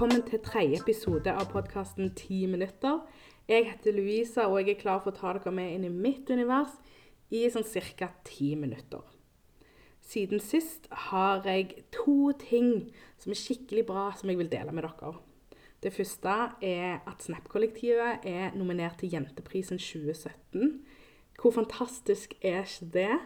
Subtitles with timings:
[0.00, 3.02] Velkommen til tredje episode av podkasten 10 minutter.
[3.44, 6.30] Jeg heter Louisa, og jeg er klar for å ta dere med inn i mitt
[6.32, 6.70] univers
[7.28, 7.66] i sånn
[7.98, 8.08] ca.
[8.24, 9.02] ti minutter.
[10.00, 12.88] Siden sist har jeg to ting
[13.20, 15.18] som er skikkelig bra, som jeg vil dele med dere.
[15.84, 20.80] Det første er at Snap-kollektivet er nominert til Jenteprisen 2017.
[21.36, 23.18] Hvor fantastisk er ikke det?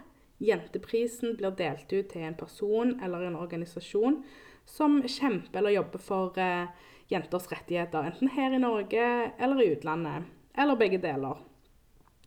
[0.42, 4.24] Jenteprisen blir delt ut til en person eller en organisasjon
[4.64, 6.66] som kjemper eller jobber for eh,
[7.12, 11.40] jenters rettigheter, enten her i Norge eller i utlandet, eller begge deler.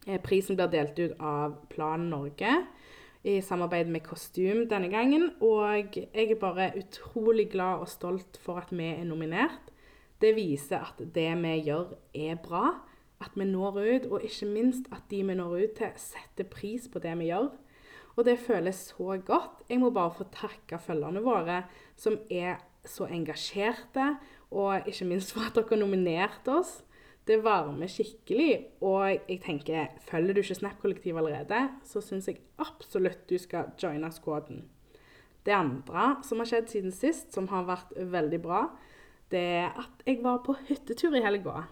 [0.07, 2.53] Eh, prisen blir delt ut av Plan Norge
[3.27, 8.61] i samarbeid med Kostym denne gangen, og jeg er bare utrolig glad og stolt for
[8.61, 9.73] at vi er nominert.
[10.21, 12.71] Det viser at det vi gjør, er bra,
[13.21, 16.87] at vi når ut, og ikke minst at de vi når ut til, setter pris
[16.87, 17.49] på det vi gjør.
[18.17, 19.61] Og det føles så godt.
[19.69, 21.61] Jeg må bare få takke følgerne våre,
[21.95, 24.15] som er så engasjerte,
[24.51, 26.79] og ikke minst for at dere nominerte oss.
[27.27, 28.81] Det varmer skikkelig.
[28.81, 34.09] Og jeg tenker, følger du ikke Snap-kollektivet allerede, så syns jeg absolutt du skal joine
[34.15, 34.63] squaden.
[35.45, 38.65] Det andre som har skjedd siden sist, som har vært veldig bra,
[39.31, 41.67] det er at jeg var på hyttetur i helga.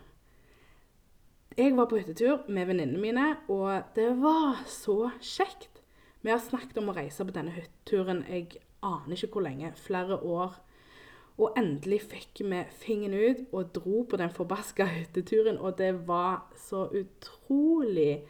[1.56, 5.75] Jeg var på hyttetur med venninnene mine, og det var så kjekt.
[6.26, 10.16] Vi har snakket om å reise på denne hytteturen jeg aner ikke hvor lenge, flere
[10.26, 10.56] år.
[11.38, 16.48] Og endelig fikk vi fingeren ut og dro på den forbaska hytteturen, og det var
[16.58, 18.24] så utrolig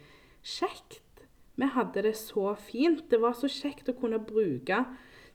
[0.44, 1.22] kjekt.
[1.56, 3.06] Vi hadde det så fint.
[3.08, 4.82] Det var så kjekt å kunne bruke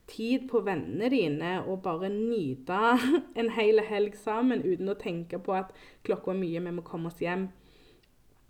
[0.06, 2.78] tid på vennene dine og bare nyte
[3.42, 5.74] en hel helg sammen uten å tenke på at
[6.06, 7.48] klokka er mye, vi må komme oss hjem.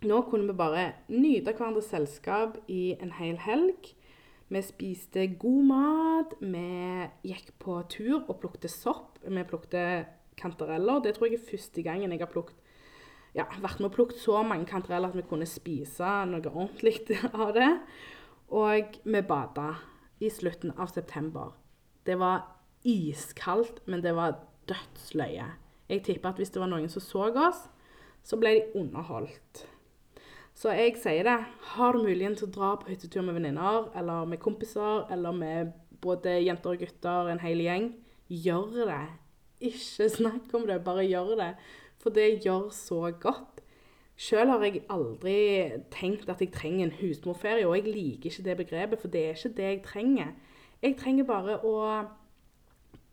[0.05, 3.93] Nå kunne vi bare nyte hverandres selskap i en hel helg.
[4.53, 6.33] Vi spiste god mat.
[6.39, 9.17] Vi gikk på tur og plukte sopp.
[9.25, 9.81] Vi plukte
[10.37, 11.01] kantareller.
[11.01, 12.59] Det tror jeg er første gangen jeg har plukket
[13.33, 16.99] ja, vært med og plukket så mange kantareller at vi kunne spise noe ordentlig
[17.33, 17.71] av det.
[18.53, 19.71] Og vi bada
[20.21, 21.55] i slutten av september.
[22.05, 22.45] Det var
[22.85, 24.37] iskaldt, men det var
[24.69, 25.49] dødsløye.
[25.89, 27.65] Jeg tipper at hvis det var noen som så oss,
[28.23, 29.65] så ble de underholdt.
[30.53, 31.39] Så jeg sier det.
[31.73, 35.73] Har du muligheten til å dra på hyttetur med venninner eller med kompiser eller med
[36.03, 37.89] både jenter og gutter, en hel gjeng,
[38.27, 39.03] gjør det.
[39.71, 41.51] Ikke snakk om det, bare gjør det.
[42.03, 43.61] For det gjør så godt.
[44.19, 45.37] Sjøl har jeg aldri
[45.91, 49.37] tenkt at jeg trenger en husmorferie, og jeg liker ikke det begrepet, for det er
[49.37, 50.35] ikke det jeg trenger.
[50.83, 51.77] Jeg trenger bare å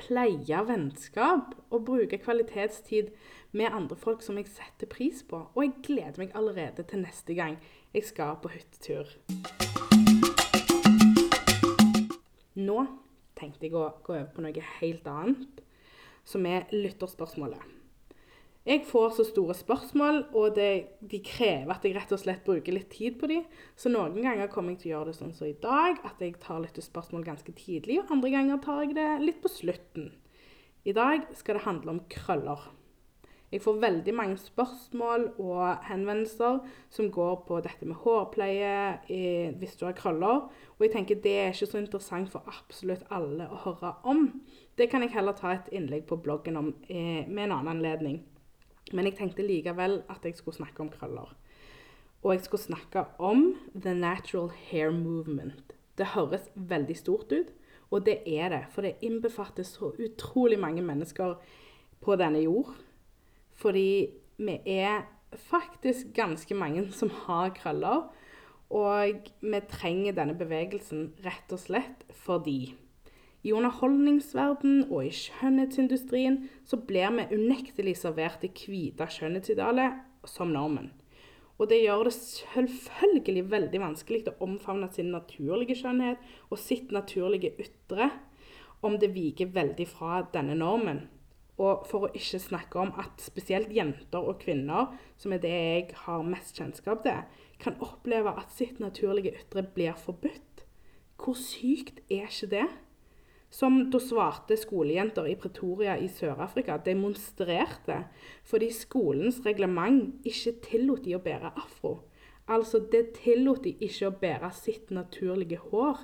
[0.00, 3.12] pleie vennskap og bruke kvalitetstid
[3.52, 5.42] med andre folk som jeg setter pris på.
[5.54, 7.58] Og jeg gleder meg allerede til neste gang
[7.94, 9.10] jeg skal på hyttetur.
[12.60, 12.78] Nå
[13.38, 15.60] tenkte jeg å gå over på noe helt annet,
[16.28, 17.76] som er lytterspørsmålet.
[18.68, 22.74] Jeg får så store spørsmål, og det, de krever at jeg rett og slett bruker
[22.76, 23.46] litt tid på dem.
[23.72, 26.36] Så noen ganger kommer jeg til å gjøre det sånn som i dag, at jeg
[26.42, 30.10] tar lyttespørsmål ganske tidlig, og andre ganger tar jeg det litt på slutten.
[30.84, 32.68] I dag skal det handle om krøller.
[33.50, 36.60] Jeg får veldig mange spørsmål og henvendelser
[36.94, 40.44] som går på dette med hårpleie hvis du har krøller.
[40.78, 44.28] Og jeg tenker det er ikke så interessant for absolutt alle å høre om.
[44.78, 48.20] Det kan jeg heller ta et innlegg på bloggen om eh, med en annen anledning.
[48.94, 51.34] Men jeg tenkte likevel at jeg skulle snakke om krøller.
[52.22, 55.74] Og jeg skulle snakke om the natural hair movement.
[55.98, 57.50] Det høres veldig stort ut,
[57.90, 58.62] og det er det.
[58.70, 61.34] For det innbefatter så utrolig mange mennesker
[62.00, 62.76] på denne jord.
[63.60, 64.10] Fordi
[64.40, 65.04] vi er
[65.36, 68.08] faktisk ganske mange som har krøller.
[68.70, 72.72] Og vi trenger denne bevegelsen rett og slett fordi
[73.40, 80.90] i underholdningsverden og i skjønnhetsindustrien så blir vi unektelig servert det hvite skjønnhetsidealet som normen.
[81.56, 86.20] Og det gjør det selvfølgelig veldig vanskelig å omfavne sin naturlige skjønnhet
[86.50, 88.10] og sitt naturlige ytre
[88.84, 91.06] om det viker veldig fra denne normen.
[91.60, 95.88] Og for å ikke snakke om at spesielt jenter og kvinner, som er det jeg
[96.06, 97.24] har mest kjennskap til,
[97.60, 100.64] kan oppleve at sitt naturlige ytre blir forbudt.
[101.20, 102.68] Hvor sykt er ikke det?
[103.50, 107.96] som da svarte skolejenter i Pretoria i Sør-Afrika demonstrerte
[108.46, 111.96] fordi skolens reglement ikke tillot de å bære afro.
[112.46, 115.98] Altså, det tillot de ikke å bære sitt naturlige hår.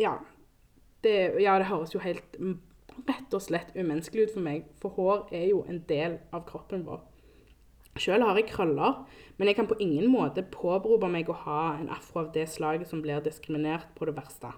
[0.00, 0.14] Ja
[1.04, 2.38] det, ja, det høres jo helt
[3.08, 6.84] rett og slett umenneskelig ut for meg, for hår er jo en del av kroppen
[6.88, 7.02] vår.
[7.98, 9.04] Selv har jeg krøller,
[9.36, 12.88] men jeg kan på ingen måte påberope meg å ha en afro av det slaget
[12.88, 14.52] som blir diskriminert på det verste.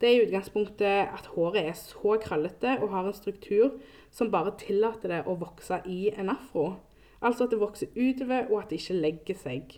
[0.00, 3.76] Det er i utgangspunktet at håret er så krøllete og har en struktur
[4.12, 6.80] som bare tillater det å vokse i en afro.
[7.24, 9.76] Altså at det vokser utover, og at det ikke legger seg.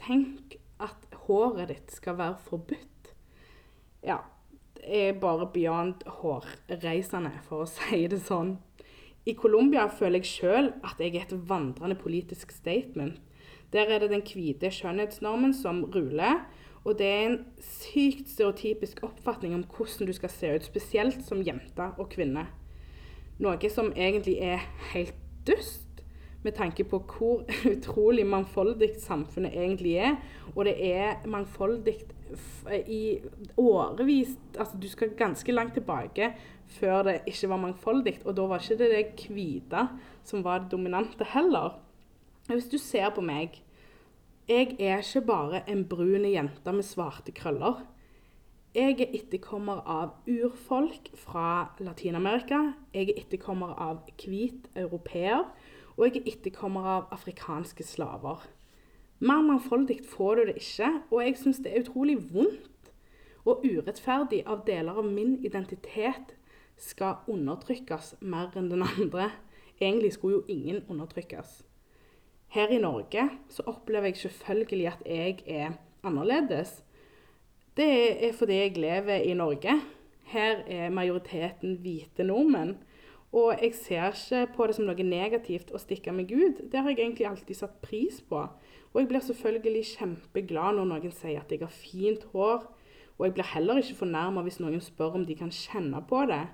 [0.00, 3.12] Tenk at håret ditt skal være forbudt.
[4.06, 4.22] Ja,
[4.82, 8.56] er bare beyond hårreisende, for å si det sånn.
[9.26, 13.20] I Colombia føler jeg sjøl at jeg er et vandrende politisk statement.
[13.72, 16.42] Der er det den hvite skjønnhetsnormen som ruler.
[16.82, 21.44] Og det er en sykt stereotypisk oppfatning om hvordan du skal se ut, spesielt som
[21.46, 22.48] jente og kvinne.
[23.38, 25.14] Noe som egentlig er helt
[25.46, 25.86] dust
[26.42, 27.44] med tanke på hvor
[27.74, 30.16] utrolig mangfoldig samfunnet egentlig er.
[30.56, 31.96] Og det er mangfoldig
[32.88, 33.20] i
[33.60, 36.32] årevis Altså, du skal ganske langt tilbake
[36.72, 38.18] før det ikke var mangfoldig.
[38.24, 39.88] Og da var ikke det det hvite
[40.24, 41.78] som var det dominante heller.
[42.48, 43.62] Hvis du ser på meg
[44.48, 47.84] Jeg er ikke bare en brun jente med svarte krøller.
[48.74, 52.72] Jeg er etterkommer av urfolk fra Latin-Amerika.
[52.94, 55.44] Jeg er etterkommer av hvit europeer
[55.96, 58.44] og jeg er etterkommer av afrikanske slaver.
[59.22, 62.92] Mer mangfoldig får du det ikke, og jeg syns det er utrolig vondt
[63.44, 66.34] og urettferdig av deler av min identitet
[66.78, 69.30] skal undertrykkes mer enn den andre.
[69.80, 71.62] Egentlig skulle jo ingen undertrykkes.
[72.52, 76.82] Her i Norge så opplever jeg selvfølgelig at jeg er annerledes.
[77.76, 77.88] Det
[78.26, 79.78] er fordi jeg lever i Norge.
[80.28, 82.76] Her er majoriteten hvite nordmenn.
[83.32, 86.66] Og jeg ser ikke på det som noe negativt å stikke med Gud.
[86.68, 88.42] Det har jeg egentlig alltid satt pris på.
[88.92, 92.66] Og jeg blir selvfølgelig kjempeglad når noen sier at jeg har fint hår.
[93.16, 96.44] Og jeg blir heller ikke fornærma hvis noen spør om de kan kjenne på det.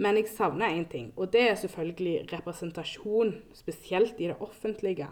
[0.00, 5.10] Men jeg savner én ting, og det er selvfølgelig representasjon, spesielt i det offentlige.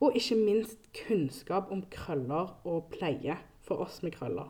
[0.00, 4.48] Og ikke minst kunnskap om krøller og pleie for oss med krøller.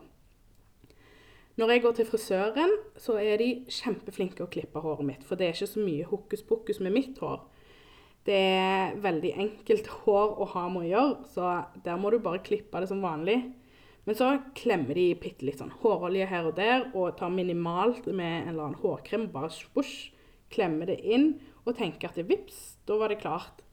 [1.57, 5.23] Når jeg går til frisøren, så er de kjempeflinke å klippe håret mitt.
[5.25, 7.39] For det er ikke så mye hokus pokus med mitt hår.
[8.27, 11.55] Det er veldig enkelt hår å ha med å gjøre, så
[11.85, 13.39] der må du bare klippe det som vanlig.
[14.05, 18.43] Men så klemmer de bitte litt sånn hårolje her og der, og tar minimalt med
[18.43, 19.25] en eller annen hårkrem.
[19.33, 20.11] Bare spush,
[20.53, 21.33] klemmer det inn
[21.65, 23.65] og tenker at vips, da var det klart.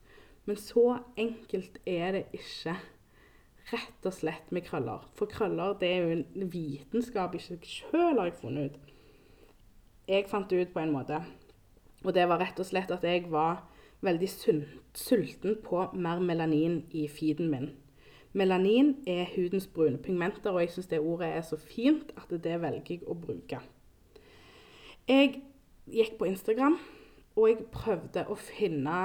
[0.48, 2.78] Men så enkelt er det ikke
[3.72, 5.04] rett og slett med krøller.
[5.16, 8.92] For krøller det er jo en vitenskap i seg sjøl, har jeg funnet ut.
[10.08, 11.22] Jeg fant det ut på en måte.
[12.04, 13.62] Og det var rett og slett at jeg var
[14.04, 14.28] veldig
[14.92, 17.70] sulten på mer melanin i feeden min.
[18.34, 22.58] Melanin er hudens brune pigmenter, og jeg syns det ordet er så fint at det
[22.60, 23.60] velger jeg å bruke.
[25.08, 25.40] Jeg
[25.86, 26.76] gikk på Instagram
[27.34, 28.98] og jeg prøvde å finne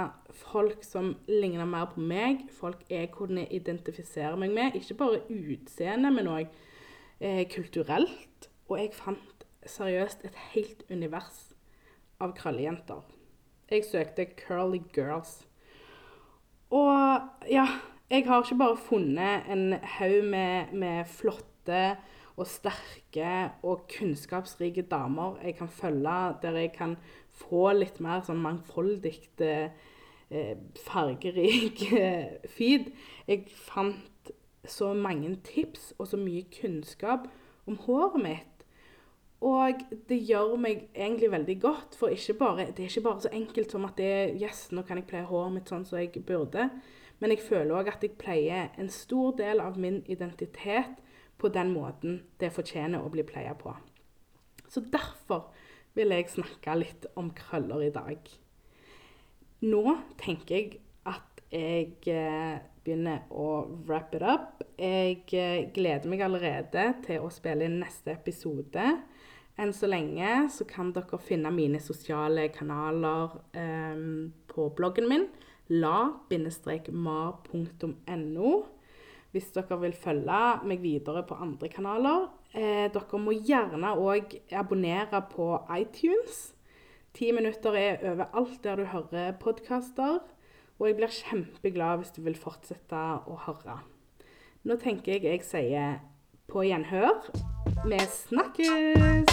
[0.43, 4.77] folk som ligna mer på meg, folk jeg kunne identifisere meg med.
[4.77, 8.49] Ikke bare utseende, men òg eh, kulturelt.
[8.69, 11.55] Og jeg fant seriøst et helt univers
[12.21, 13.01] av krøllejenter.
[13.69, 15.45] Jeg søkte 'curly girls'.
[16.69, 17.65] Og ja,
[18.09, 21.97] jeg har ikke bare funnet en haug med, med flotte
[22.39, 23.31] og sterke
[23.67, 26.95] og kunnskapsrike damer jeg kan følge, der jeg kan
[27.35, 30.55] få litt mer sånn mangfoldig, eh,
[30.85, 32.91] fargerik eh, feed.
[33.27, 34.31] Jeg fant
[34.67, 37.27] så mange tips og så mye kunnskap
[37.67, 38.55] om håret mitt.
[39.39, 43.71] Og det gjør meg egentlig veldig godt, for bare, det er ikke bare så enkelt
[43.71, 46.69] som at det er Yes, nå kan jeg pleie håret mitt sånn som jeg burde.
[47.19, 50.99] Men jeg føler òg at jeg pleier en stor del av min identitet
[51.39, 53.73] på den måten det fortjener å bli pleia på.
[54.69, 55.49] Så derfor
[55.97, 58.19] vil jeg snakke litt om krøller i dag.
[59.65, 59.83] Nå
[60.21, 60.79] tenker jeg
[61.09, 64.61] at jeg eh, begynner å wrap it up.
[64.77, 68.85] Jeg eh, gleder meg allerede til å spille inn neste episode.
[69.59, 75.25] Enn så lenge så kan dere finne mine sosiale kanaler um, på bloggen min
[75.69, 76.29] la-mar.no
[79.33, 82.27] hvis dere vil følge meg videre på andre kanaler.
[82.53, 86.55] Eh, dere må gjerne òg abonnere på iTunes.
[87.13, 90.19] Ti minutter er overalt der du hører podkaster.
[90.79, 93.81] Og jeg blir kjempeglad hvis du vil fortsette å høre.
[94.63, 95.99] Nå tenker jeg jeg sier
[96.49, 97.19] på gjenhør.
[97.85, 99.28] Vi snakkes!